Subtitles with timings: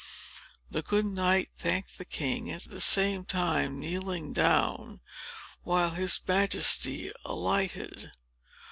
[0.71, 4.99] The good knight thanked the king, at the same time kneeling down,
[5.61, 8.11] while his Majesty alighted.